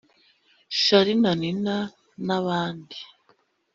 [0.81, 1.77] Charly &Nina
[2.25, 2.97] n’abandi